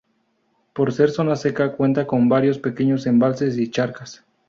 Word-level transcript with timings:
Por 0.73 0.91
ser 0.93 1.11
zona 1.11 1.35
seca, 1.35 1.73
cuenta 1.73 2.07
con 2.07 2.27
varios 2.27 2.57
pequeños 2.57 3.05
embalses 3.05 3.59
y 3.59 3.69
charcas. 3.69 4.25